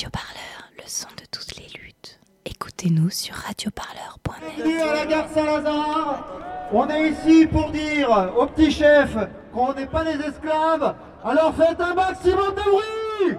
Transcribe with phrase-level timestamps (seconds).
[0.00, 2.20] Radio Parleur, le son de toutes les luttes.
[2.46, 4.54] Écoutez-nous sur radioparleur.net.
[4.56, 6.24] Bienvenue à la gare Saint-Lazare.
[6.72, 9.14] On est ici pour dire aux petits chefs
[9.52, 10.94] qu'on n'est pas des esclaves.
[11.22, 13.36] Alors faites un maximum de bruit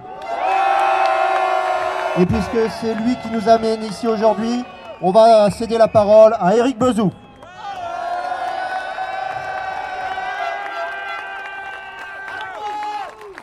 [2.20, 4.62] Et puisque c'est lui qui nous amène ici aujourd'hui,
[5.00, 7.10] on va céder la parole à Eric Bezou.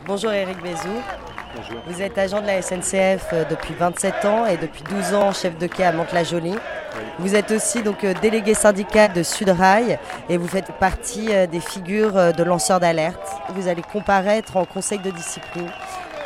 [0.06, 0.56] Bonjour Eric
[1.86, 5.58] Vous êtes agent de la SNCF euh, depuis 27 ans et depuis 12 ans chef
[5.58, 6.56] de quai à Mantes-la-Jolie.
[7.18, 11.60] Vous êtes aussi donc euh, délégué syndical de Sudrail et vous faites partie euh, des
[11.60, 13.28] figures de lanceurs d'alerte.
[13.54, 15.70] Vous allez comparaître en conseil de discipline.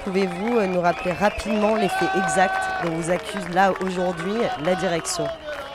[0.05, 5.27] Pouvez-vous nous rappeler rapidement les faits exacts dont vous accuse là aujourd'hui la direction?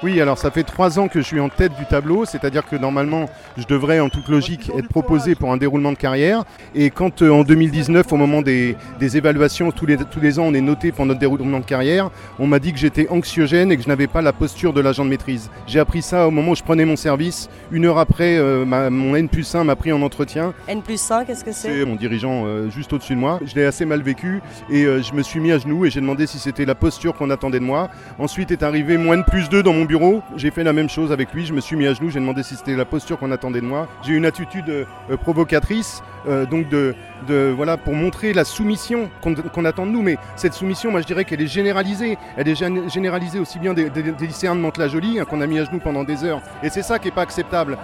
[0.01, 2.77] Oui, alors ça fait trois ans que je suis en tête du tableau, c'est-à-dire que
[2.77, 3.25] normalement
[3.57, 6.45] je devrais en toute logique être proposé pour un déroulement de carrière.
[6.73, 10.43] Et quand euh, en 2019, au moment des, des évaluations, tous les, tous les ans
[10.47, 13.77] on est noté pour notre déroulement de carrière, on m'a dit que j'étais anxiogène et
[13.77, 15.49] que je n'avais pas la posture de l'agent de maîtrise.
[15.67, 17.49] J'ai appris ça au moment où je prenais mon service.
[17.73, 20.53] Une heure après, euh, ma- mon N plus 1 m'a pris en entretien.
[20.69, 21.73] N plus 1, qu'est-ce que c'est?
[21.79, 23.41] C'est mon dirigeant euh, juste au-dessus de moi.
[23.45, 24.39] Je l'ai assez mal vécu
[24.69, 27.29] et je me suis mis à genoux et j'ai demandé si c'était la posture qu'on
[27.31, 27.89] attendait de moi.
[28.17, 29.88] Ensuite est arrivé moins de plus 2 dans mon
[30.35, 31.45] J'ai fait la même chose avec lui.
[31.45, 32.11] Je me suis mis à genoux.
[32.11, 33.87] J'ai demandé si c'était la posture qu'on attendait de moi.
[34.03, 36.93] J'ai eu une attitude euh, euh, provocatrice, euh, donc de,
[37.55, 40.03] voilà pour montrer la soumission qu'on attend de nous.
[40.03, 42.17] Mais cette soumission, moi je dirais qu'elle est généralisée.
[42.37, 43.89] Elle est gén- généralisée aussi bien des,
[44.21, 46.41] lycéens de Mantes-la-Jolie hein, qu'on a mis à genoux pendant des heures.
[46.61, 47.77] Et c'est ça qui est pas acceptable.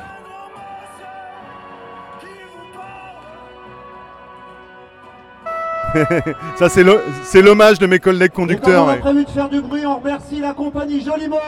[6.57, 8.85] Ça c'est le- c'est l'hommage de mes collègues Et comme conducteurs.
[8.85, 11.39] on a prévu de faire du bruit, on remercie la compagnie Joli Môme.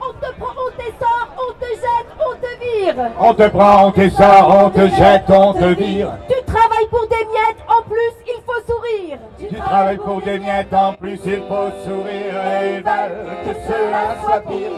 [0.00, 3.10] On te prend, on te sort, on te jette, on te vire.
[3.20, 6.12] On te prend, on te sort, on te jette, on te vire.
[6.28, 9.18] Tu travailles pour des miettes, en plus il faut sourire.
[9.38, 14.16] Tu travailles pour des miettes, en plus il faut sourire et ils veulent que cela
[14.24, 14.70] soit pire.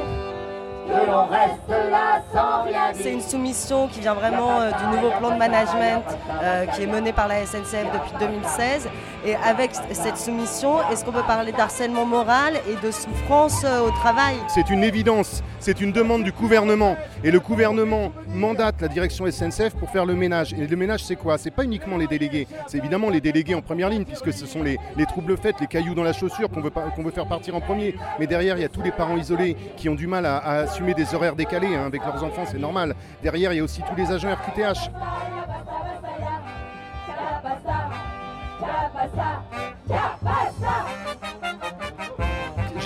[0.94, 3.12] Que l'on reste là sans rien C'est dire.
[3.15, 6.03] une soumission qui vient vraiment euh, du nouveau plan de management
[6.43, 8.88] euh, qui est mené par la SNCF depuis 2016.
[9.27, 13.91] Et avec cette soumission, est-ce qu'on peut parler d'harcèlement moral et de souffrance euh, au
[13.91, 14.37] travail?
[14.49, 16.97] C'est une évidence, c'est une demande du gouvernement.
[17.25, 20.53] Et le gouvernement mandate la direction SNCF pour faire le ménage.
[20.53, 21.38] Et le ménage, c'est quoi?
[21.38, 24.62] C'est pas uniquement les délégués, c'est évidemment les délégués en première ligne, puisque ce sont
[24.62, 27.56] les, les troubles faits, les cailloux dans la chaussure qu'on veut, qu'on veut faire partir
[27.56, 27.97] en premier.
[28.21, 30.55] Mais derrière, il y a tous les parents isolés qui ont du mal à, à
[30.59, 32.95] assumer des horaires décalés hein, avec leurs enfants, c'est normal.
[33.22, 34.91] Derrière, il y a aussi tous les agents RQTH.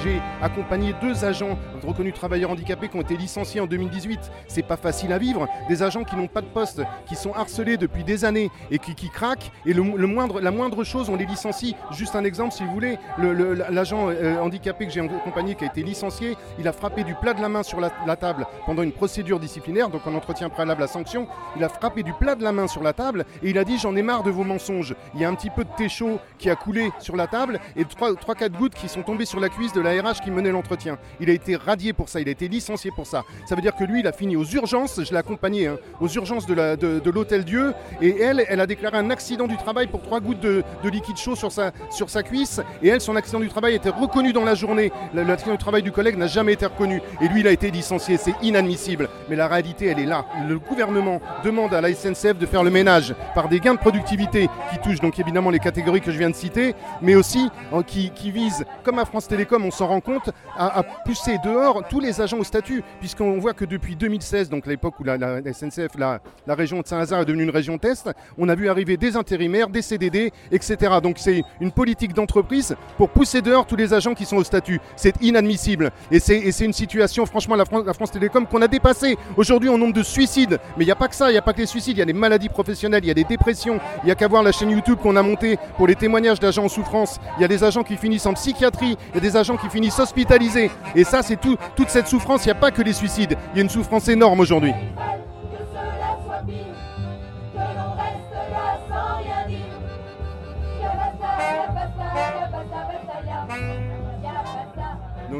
[0.05, 4.19] J'ai accompagné deux agents reconnus travailleurs handicapés qui ont été licenciés en 2018.
[4.47, 5.49] C'est pas facile à vivre.
[5.69, 9.09] Des agents qui n'ont pas de poste, qui sont harcelés depuis des années et qui,
[9.11, 9.51] craquent.
[9.67, 11.75] Et le, moindre, la moindre chose, on les licencie.
[11.93, 15.65] Juste un exemple, si vous voulez, le- le- l'agent euh, handicapé que j'ai accompagné qui
[15.65, 18.47] a été licencié, il a frappé du plat de la main sur la, la table
[18.67, 21.27] pendant une procédure disciplinaire, donc en entretien préalable à sanction.
[21.57, 23.79] Il a frappé du plat de la main sur la table et il a dit
[23.79, 24.95] j'en ai marre de vos mensonges.
[25.15, 27.61] Il y a un petit peu de thé chaud qui a coulé sur la table
[27.77, 30.99] et 3-4 gouttes qui sont tombées sur la cuisse de la RH qui menait l'entretien.
[31.21, 33.25] Il a été radié pour ça, il a été licencié pour ça.
[33.47, 36.09] Ça veut dire que lui, il a fini aux urgences, je l'ai accompagné, hein, aux
[36.09, 40.21] urgences de l'Hôtel Dieu et elle, elle a déclaré un accident du travail pour 3
[40.21, 43.91] gouttes de, de liquide chaud sur sa, cuisse et elle, son accident du travail été
[43.91, 44.93] reconnu dans la journée.
[45.15, 48.17] L'accident du travail du collègue n'a jamais été reconnu et lui, il a été licencié.
[48.17, 49.09] C'est inadmissible.
[49.29, 50.25] Mais la réalité, elle est là.
[50.49, 54.49] Le gouvernement demande à la SNCF de faire le ménage par des gains de productivité
[54.71, 57.51] qui touchent donc évidemment les catégories que je viens de citer, mais aussi
[57.87, 60.18] qui, qui visent, comme à France Télécom, on s'en rend compte,
[60.57, 64.95] à, pousser dehors tous les agents au statut, puisqu'on voit que depuis 2016, donc l'époque
[65.01, 65.17] où la,
[65.53, 69.17] SNCF, la, région de Saint-Lazare est devenue une région test, on a vu arriver des
[69.17, 70.95] intérimaires, des CDD, etc.
[71.03, 74.81] Donc c'est une politique d'entreprise pour pousser dehors tous les agents qui sont au statut.
[74.97, 75.91] C'est inadmissible.
[76.11, 79.17] Et c'est une situation, franchement, la France, Télécom qu'on a dépassé.
[79.37, 81.43] Aujourd'hui, en nombre de suicides, mais il n'y a pas que ça, il n'y a
[81.43, 83.79] pas que les suicides, il y a des maladies professionnelles, il y a des dépressions,
[84.03, 86.65] il n'y a qu'à voir la chaîne YouTube qu'on a montée pour les témoignages d'agents
[86.65, 87.19] en souffrance.
[87.37, 89.69] Il y a des agents qui finissent en psychiatrie, il y a des agents qui
[89.69, 90.71] finissent hospitalisés.
[90.95, 93.57] Et ça, c'est tout, toute cette souffrance, il n'y a pas que les suicides, il
[93.57, 94.73] y a une souffrance énorme aujourd'hui.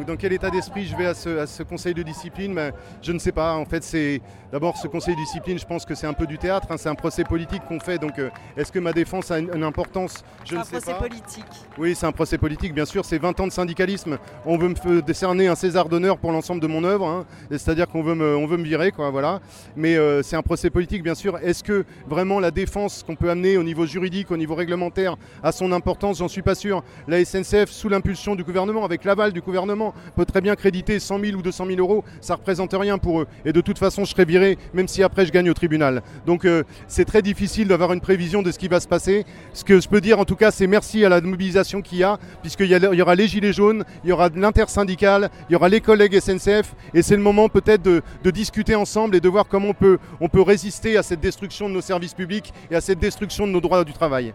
[0.09, 2.73] Dans quel état d'esprit je vais à ce, à ce conseil de discipline Ben,
[3.03, 3.53] Je ne sais pas.
[3.55, 5.59] En fait, c'est d'abord ce conseil de discipline.
[5.59, 6.67] Je pense que c'est un peu du théâtre.
[6.71, 7.99] hein, c'est un procès politique qu'on fait.
[7.99, 10.25] Donc, euh, est-ce que ma défense a une, une importance?
[10.47, 10.99] Je ne un sais procès pas.
[10.99, 11.45] politique.
[11.77, 13.05] Oui, c'est un procès politique, bien sûr.
[13.05, 14.17] C'est 20 ans de syndicalisme.
[14.47, 17.07] On veut me f- décerner un César d'honneur pour l'ensemble de mon œuvre.
[17.07, 17.27] hein.
[17.51, 19.11] C'est-à-dire qu'on veut me, on veut me virer, quoi.
[19.11, 19.41] Voilà.
[19.77, 21.37] Mais euh, c'est un procès politique, bien sûr.
[21.43, 25.53] Est-ce que vraiment la défense qu'on peut amener au niveau juridique, au niveau réglementaire, a
[25.53, 26.19] son importance?
[26.19, 26.83] J'en suis pas sûr.
[27.07, 31.21] La SNCF, sous l'impulsion du gouvernement, avec l'aval du gouvernement, peut très bien créditer 100
[31.21, 32.05] 000 ou 200 000 euros.
[32.21, 33.27] Ça représente rien pour eux.
[33.45, 36.03] Et de toute façon, je serai viré, même si après je gagne au tribunal.
[36.27, 39.25] Donc euh, c'est très difficile d'avoir une prévision de ce qui va se passer.
[39.53, 42.05] Ce que je peux dire, en tout cas, c'est merci à la mobilisation qu'il y
[42.05, 45.69] a, puisqu'il y, y aura les Gilets jaunes, il y aura l'intersyndicale, il y aura
[45.69, 49.75] les collègues SNCF, et c'est le moment peut-être de, discuter ensemble et de voir comment
[50.21, 53.53] on peut résister à cette destruction de nos services publics et à cette destruction de
[53.53, 54.35] nos droits du travail.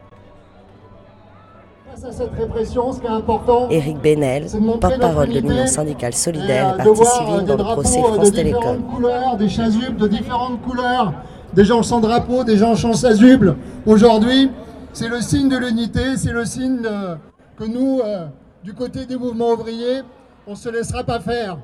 [1.93, 4.47] Face à cette répression, ce qui est important, Éric Benel,
[4.81, 8.13] porte-parole de l'Union syndicale solidaire euh, et partie euh, civile des dans le procès euh,
[8.13, 8.83] France de Télécom.
[8.85, 11.13] couleurs, des chasubles de différentes couleurs,
[11.53, 13.57] des gens sans drapeau, des gens sans chasuble.
[13.85, 14.49] Aujourd'hui,
[14.91, 17.15] c'est le signe de l'unité, c'est le signe euh,
[17.57, 18.25] que nous, euh,
[18.63, 20.01] du côté des mouvements ouvriers,
[20.47, 21.59] on ne se laissera pas faire.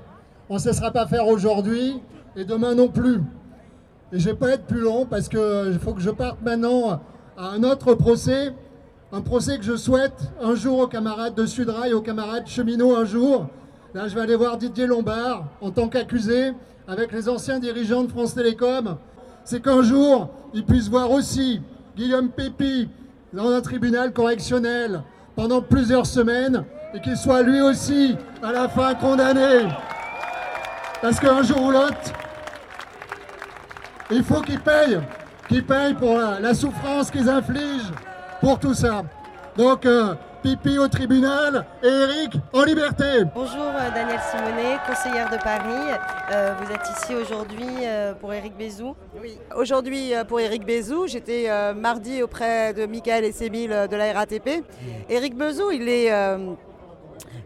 [0.48, 2.04] On ne se laissera pas faire aujourd'hui
[2.36, 3.20] et demain non plus.
[4.14, 7.00] Et je ne vais pas être plus long parce qu'il faut que je parte maintenant
[7.36, 8.54] à un autre procès.
[9.11, 13.06] Un procès que je souhaite un jour aux camarades de Sudrail, aux camarades cheminots un
[13.06, 13.47] jour.
[13.95, 16.53] Là, je vais aller voir Didier Lombard en tant qu'accusé
[16.88, 18.97] avec les anciens dirigeants de France Télécom.
[19.45, 21.59] C'est qu'un jour, ils puissent voir aussi
[21.97, 22.88] Guillaume Pépi
[23.33, 25.01] dans un tribunal correctionnel
[25.35, 26.63] pendant plusieurs semaines
[26.94, 29.69] et qu'il soit lui aussi à la fin condamné.
[31.01, 32.13] Parce qu'un jour ou l'autre,
[34.11, 35.00] il faut qu'ils payent,
[35.47, 37.91] qu'ils payent pour la souffrance qu'ils infligent
[38.41, 39.03] pour tout ça.
[39.57, 43.24] Donc, euh, pipi au tribunal et Eric en liberté.
[43.36, 45.97] Bonjour euh, Danielle Simonet, conseillère de Paris.
[46.31, 48.95] Euh, vous êtes ici aujourd'hui euh, pour Éric Bézou.
[49.21, 53.88] Oui, aujourd'hui euh, pour Éric Bézou, j'étais euh, mardi auprès de Michael et Sébil euh,
[53.88, 54.63] de la RATP.
[55.09, 56.53] Éric Bézou, il est, euh,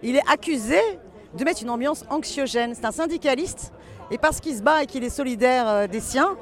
[0.04, 0.80] il est accusé
[1.36, 2.74] de mettre une ambiance anxiogène.
[2.76, 3.74] C'est un syndicaliste
[4.12, 6.36] et parce qu'il se bat et qu'il est solidaire euh, des siens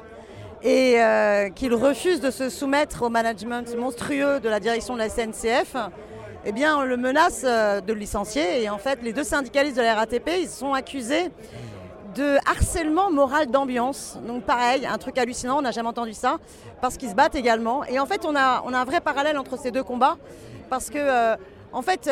[0.62, 5.08] et euh, qu'il refuse de se soumettre au management monstrueux de la direction de la
[5.08, 5.76] SNCF,
[6.44, 9.76] eh bien on le menace euh, de le licencier et en fait les deux syndicalistes
[9.76, 11.30] de la RATP, ils sont accusés
[12.14, 14.18] de harcèlement moral d'ambiance.
[14.26, 16.36] Donc pareil, un truc hallucinant, on n'a jamais entendu ça,
[16.80, 17.84] parce qu'ils se battent également.
[17.84, 20.18] Et en fait, on a, on a un vrai parallèle entre ces deux combats,
[20.68, 21.36] parce que euh,
[21.72, 22.10] en fait,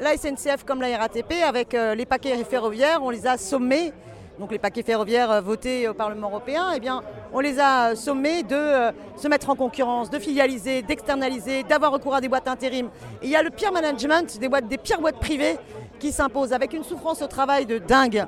[0.00, 3.92] la SNCF comme la RATP, avec les paquets ferroviaires, on les a sommés.
[4.38, 7.02] Donc les paquets ferroviaires euh, votés au Parlement européen, eh bien,
[7.32, 11.90] on les a euh, sommés de euh, se mettre en concurrence, de filialiser, d'externaliser, d'avoir
[11.90, 12.86] recours à des boîtes intérim.
[13.20, 15.56] Et il y a le pire management, des, boîtes, des pires boîtes privées
[15.98, 18.26] qui s'imposent, avec une souffrance au travail de dingue.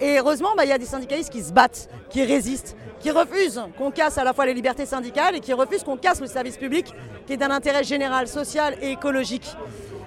[0.00, 3.60] Et heureusement, bah, il y a des syndicalistes qui se battent, qui résistent, qui refusent
[3.76, 6.56] qu'on casse à la fois les libertés syndicales et qui refusent qu'on casse le service
[6.56, 6.94] public,
[7.26, 9.56] qui est d'un intérêt général, social et écologique.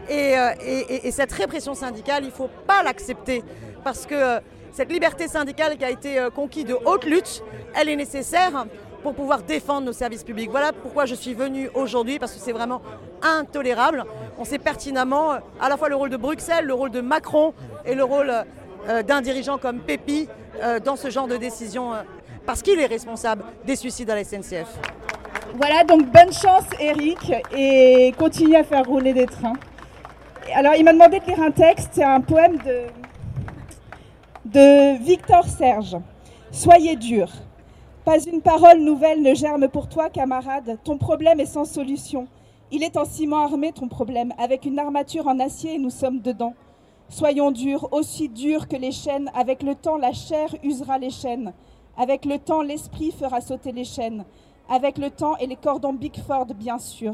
[0.10, 0.34] Et,
[0.66, 3.44] et- et- et cette répression syndicale, il ne faut pas l'accepter,
[3.84, 4.40] parce que
[4.72, 7.44] cette liberté syndicale qui a été euh, conquise de haute lutte,
[7.76, 8.66] elle est nécessaire
[9.04, 10.50] pour pouvoir défendre nos services publics.
[10.50, 12.82] Voilà pourquoi je suis venue aujourd'hui, parce que c'est vraiment
[13.22, 14.06] intolérable.
[14.38, 17.54] On sait pertinemment euh, à la fois le rôle de Bruxelles, le rôle de Macron
[17.86, 18.32] et le rôle
[18.88, 20.28] euh, d'un dirigeant comme Pépi
[20.84, 21.94] dans ce genre de décision,
[22.46, 24.68] parce qu'il est responsable des suicides à la SNCF.
[25.56, 29.54] Voilà, donc bonne chance Eric et continue à faire rouler des trains.
[30.54, 32.84] Alors il m'a demandé de lire un texte, c'est un poème de,
[34.54, 35.96] de Victor Serge.
[36.52, 37.32] Soyez dur.
[38.04, 40.78] Pas une parole nouvelle ne germe pour toi, camarade.
[40.84, 42.28] Ton problème est sans solution.
[42.70, 46.54] Il est en ciment armé, ton problème, avec une armature en acier nous sommes dedans.
[47.08, 49.32] Soyons durs, aussi durs que les chaînes.
[49.36, 51.54] Avec le temps, la chair usera les chaînes.
[51.98, 54.26] Avec le temps, l'esprit fera sauter les chaînes.
[54.70, 57.14] Avec le temps et les cordons Bigford, bien sûr.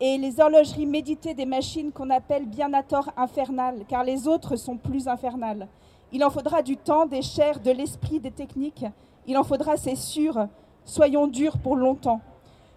[0.00, 4.56] Et les horlogeries méditées des machines qu'on appelle bien à tort infernales, car les autres
[4.56, 5.68] sont plus infernales.
[6.12, 8.84] Il en faudra du temps, des chairs, de l'esprit, des techniques.
[9.26, 10.46] Il en faudra, c'est sûr.
[10.84, 12.20] Soyons durs pour longtemps.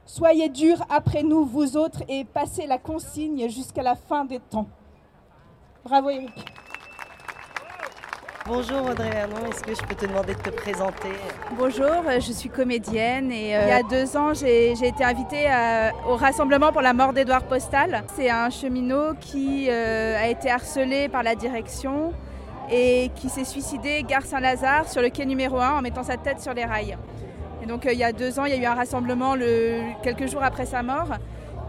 [0.06, 4.68] Soyez durs après nous, vous autres, et passez la consigne jusqu'à la fin des temps.
[5.84, 6.32] Bravo Eric.
[8.48, 11.10] Bonjour Audrey Vernon, est-ce que je peux te demander de te présenter?
[11.58, 15.04] Bonjour, euh, je suis comédienne et euh, il y a deux ans j'ai j'ai été
[15.04, 18.04] invitée à- au rassemblement pour la mort d'Edouard Postal.
[18.16, 22.14] C'est un cheminot qui euh, a été harcelé par la direction
[22.72, 26.42] et qui s'est suicidé gare Saint-Lazare sur le quai numéro 1 en mettant sa tête
[26.42, 26.98] sur les rails.
[27.64, 29.82] Et donc euh, il y a deux ans il y a eu un rassemblement le-
[30.04, 31.10] quelques jours après sa mort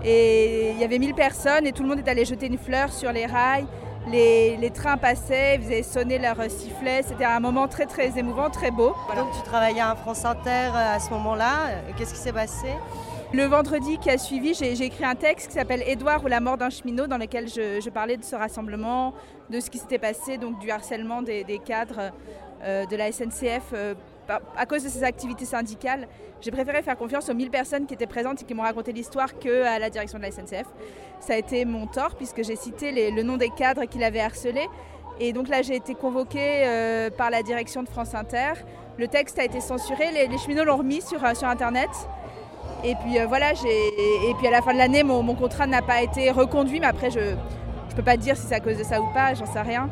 [0.05, 2.93] et il y avait 1000 personnes et tout le monde est allé jeter une fleur
[2.93, 3.67] sur les rails
[4.09, 7.03] Les, trains passaient, ils faisaient sonner leurs sifflets.
[7.03, 8.95] C'était un moment très très émouvant, très beau.
[9.17, 11.83] Donc tu travaillais à France Inter à ce moment-là.
[11.97, 12.69] Qu'est-ce qui s'est passé?
[13.33, 16.57] Le vendredi qui a suivi, j'ai écrit un texte qui s'appelle Édouard ou la mort
[16.57, 19.15] d'un cheminot, dans lequel je, parlais de ce rassemblement,
[19.51, 22.13] de ce qui s'était passé, donc du harcèlement des, cadres
[22.63, 23.95] euh, de la SNCF euh,
[24.57, 26.07] à cause de ses activités syndicales.
[26.41, 29.37] J'ai préféré faire confiance aux 1000 personnes qui étaient présentes et qui m'ont raconté l'histoire
[29.39, 30.67] qu'à la direction de la SNCF.
[31.19, 34.69] Ça a été mon tort puisque j'ai cité le nom des cadres qui l'avaient harcelé.
[35.19, 38.53] Et donc là, j'ai été convoquée euh, par la direction de France Inter.
[38.99, 41.91] Le texte a été censuré, les, les cheminots l'ont remis sur Internet.
[42.87, 46.03] Et puis euh, voilà, et puis à la fin de l'année, mon, contrat n'a pas
[46.03, 49.01] été reconduit, mais après, je ne peux pas dire si c'est à cause de ça
[49.01, 49.91] ou pas, j'en sais rien.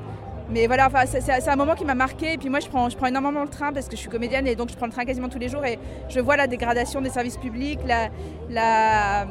[0.49, 2.35] Mais voilà, enfin, c'est un moment qui m'a marqué.
[2.35, 4.47] Et puis moi, je prends, je prends énormément le train parce que je suis comédienne
[4.47, 5.65] et donc je prends le train quasiment tous les jours.
[5.65, 5.77] Et
[6.09, 8.11] je vois la dégradation des services publics, la,
[8.49, 9.27] la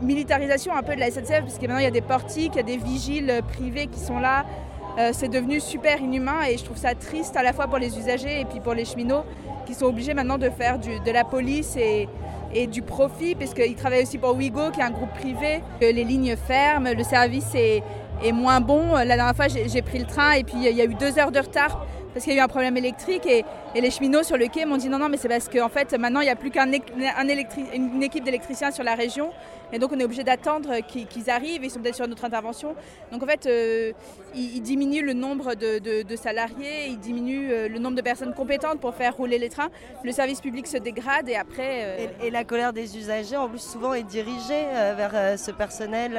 [0.00, 2.58] militarisation un peu de la SNCF, parce que maintenant, il y a des portiques, il
[2.58, 4.44] y a des vigiles privés qui sont là.
[4.98, 7.98] Euh, c'est devenu super inhumain et je trouve ça triste à la fois pour les
[7.98, 9.24] usagers et puis pour les cheminots
[9.66, 12.08] qui sont obligés maintenant de faire de la police et,
[12.54, 15.62] et du profit, puisqu'ils travaillent aussi pour Ouigo, qui est un groupe privé.
[15.80, 17.82] Les lignes ferment, le service est,
[18.22, 18.94] est moins bon.
[18.94, 21.32] La dernière fois, j'ai pris le train et puis il y a eu deux heures
[21.32, 21.84] de retard
[22.14, 23.44] parce qu'il y a eu un problème électrique et,
[23.74, 26.20] les cheminots sur le quai m'ont dit non, non, mais c'est parce qu'en fait, maintenant,
[26.20, 27.28] il n'y a plus qu'une un
[27.74, 29.30] une équipe d'électriciens sur la région
[29.72, 32.76] et donc on est obligé d'attendre qu'ils qu arrivent, ils sont peut-être sur notre intervention.
[33.10, 33.92] Donc en fait, euh,
[34.36, 38.94] ils, diminuent le nombre de, salariés, ils diminuent euh, le nombre de personnes compétentes pour
[38.94, 39.70] faire rouler les trains.
[40.04, 41.80] Le service public se dégrade et après...
[41.82, 42.06] Euh...
[42.22, 44.64] Et, la colère des usagers, en plus, souvent est dirigée
[44.96, 46.12] vers ce personnel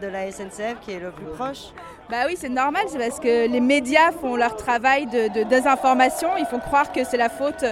[0.00, 1.72] de la SNCF qui est le plus proche
[2.12, 6.36] bah oui, c'est normal, c'est parce que les médias font leur travail de, désinformation.
[6.36, 7.64] Ils font croire que c'est la faute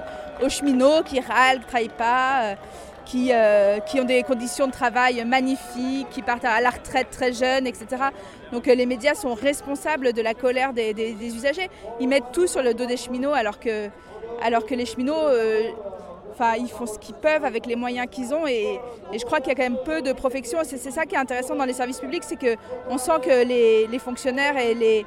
[0.42, 2.54] aux cheminots qui râlent, qui travaillent pas, euh,
[3.04, 7.34] qui, euh, qui, ont des conditions de travail magnifiques, qui partent à la retraite très
[7.34, 7.86] jeunes, etc.
[8.50, 11.68] Donc euh, les médias sont responsables de la colère des, usagers.
[12.00, 13.90] Ils mettent tout sur le dos des cheminots alors que,
[14.42, 15.28] alors que les cheminots...
[16.32, 18.80] Enfin, ils font ce qu'ils peuvent avec les moyens qu'ils ont et,
[19.12, 20.58] et, je crois qu'il y a quand même peu de profection.
[20.64, 23.98] C'est ça qui est intéressant dans les services publics, c'est qu'on sent que les, les,
[23.98, 25.04] fonctionnaires et, les,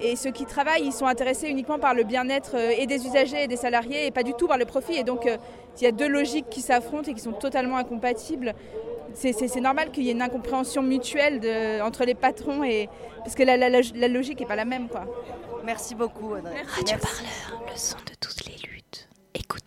[0.00, 3.48] et ceux qui travaillent, ils sont intéressés uniquement par le bien-être et des usagers et
[3.48, 4.96] des salariés et pas du tout par le profit.
[4.96, 5.28] Et donc,
[5.80, 8.54] il y a deux logiques qui s'affrontent et qui sont totalement incompatibles.
[9.14, 13.42] C'est normal qu'il y ait une incompréhension mutuelle de, entre les patrons et parce que
[13.42, 14.88] la, la, la logique n'est pas la même.
[14.88, 15.04] Quoi.
[15.64, 16.62] Merci beaucoup, Audrey.
[16.66, 18.17] Radio Parleur, le son de.